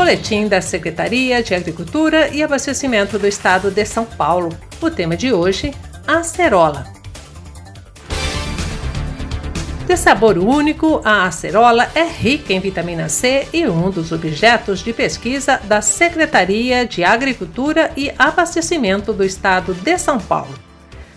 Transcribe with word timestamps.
Boletim 0.00 0.48
da 0.48 0.62
Secretaria 0.62 1.42
de 1.42 1.54
Agricultura 1.54 2.28
e 2.28 2.42
Abastecimento 2.42 3.18
do 3.18 3.26
Estado 3.26 3.70
de 3.70 3.84
São 3.84 4.06
Paulo. 4.06 4.48
O 4.80 4.90
tema 4.90 5.14
de 5.14 5.30
hoje: 5.30 5.74
acerola. 6.06 6.86
De 9.86 9.94
sabor 9.98 10.38
único, 10.38 11.02
a 11.04 11.26
acerola 11.26 11.86
é 11.94 12.04
rica 12.04 12.50
em 12.54 12.60
vitamina 12.60 13.10
C 13.10 13.46
e 13.52 13.68
um 13.68 13.90
dos 13.90 14.10
objetos 14.10 14.82
de 14.82 14.94
pesquisa 14.94 15.60
da 15.64 15.82
Secretaria 15.82 16.86
de 16.86 17.04
Agricultura 17.04 17.92
e 17.94 18.10
Abastecimento 18.18 19.12
do 19.12 19.22
Estado 19.22 19.74
de 19.74 19.98
São 19.98 20.18
Paulo. 20.18 20.69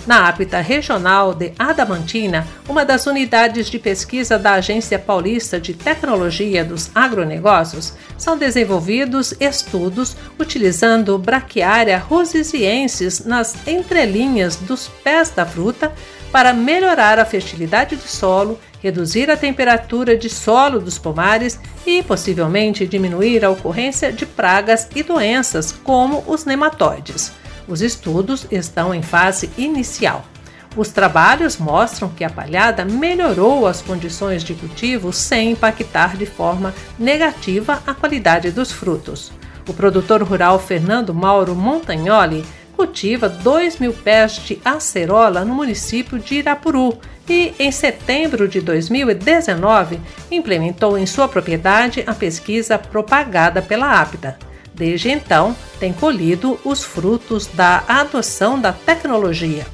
Na 0.05 0.27
Apta 0.27 0.59
Regional 0.59 1.33
de 1.33 1.53
Adamantina, 1.57 2.45
uma 2.67 2.83
das 2.83 3.07
unidades 3.07 3.69
de 3.69 3.79
pesquisa 3.79 4.37
da 4.37 4.55
Agência 4.55 4.99
Paulista 4.99 5.61
de 5.61 5.73
Tecnologia 5.73 6.65
dos 6.65 6.91
Agronegócios, 6.93 7.93
são 8.17 8.37
desenvolvidos 8.37 9.33
estudos 9.39 10.17
utilizando 10.37 11.17
Brachiaria 11.17 11.97
rosisiensis 11.97 13.23
nas 13.23 13.65
entrelinhas 13.65 14.57
dos 14.57 14.89
pés 14.89 15.29
da 15.29 15.45
fruta 15.45 15.93
para 16.33 16.51
melhorar 16.51 17.17
a 17.17 17.25
fertilidade 17.25 17.95
do 17.95 18.07
solo, 18.07 18.59
reduzir 18.81 19.31
a 19.31 19.37
temperatura 19.37 20.17
de 20.17 20.29
solo 20.29 20.81
dos 20.81 20.97
pomares 20.97 21.57
e 21.85 22.03
possivelmente 22.03 22.85
diminuir 22.85 23.45
a 23.45 23.49
ocorrência 23.49 24.11
de 24.11 24.25
pragas 24.25 24.89
e 24.93 25.01
doenças 25.01 25.71
como 25.71 26.25
os 26.27 26.43
nematóides. 26.43 27.31
Os 27.67 27.81
estudos 27.81 28.45
estão 28.51 28.93
em 28.93 29.01
fase 29.01 29.49
inicial. 29.57 30.25
Os 30.75 30.89
trabalhos 30.89 31.57
mostram 31.57 32.09
que 32.09 32.23
a 32.23 32.29
palhada 32.29 32.83
melhorou 32.83 33.67
as 33.67 33.81
condições 33.81 34.43
de 34.43 34.55
cultivo 34.55 35.13
sem 35.13 35.51
impactar 35.51 36.17
de 36.17 36.25
forma 36.25 36.73
negativa 36.97 37.81
a 37.85 37.93
qualidade 37.93 38.51
dos 38.51 38.71
frutos. 38.71 39.31
O 39.67 39.73
produtor 39.73 40.23
rural 40.23 40.59
Fernando 40.59 41.13
Mauro 41.13 41.55
Montagnoli 41.55 42.43
cultiva 42.75 43.29
2 43.29 43.77
mil 43.77 43.93
pés 43.93 44.33
de 44.33 44.59
acerola 44.65 45.45
no 45.45 45.53
município 45.53 46.17
de 46.17 46.35
Irapuru 46.35 46.97
e, 47.29 47.53
em 47.59 47.71
setembro 47.71 48.47
de 48.47 48.59
2019, 48.59 49.99
implementou 50.29 50.97
em 50.97 51.05
sua 51.05 51.27
propriedade 51.27 52.03
a 52.05 52.13
pesquisa 52.13 52.77
propagada 52.77 53.61
pela 53.61 54.01
APTA. 54.01 54.37
Desde 54.73 55.09
então, 55.09 55.55
tem 55.79 55.93
colhido 55.93 56.59
os 56.63 56.83
frutos 56.83 57.47
da 57.47 57.83
adoção 57.87 58.59
da 58.59 58.73
tecnologia. 58.73 59.65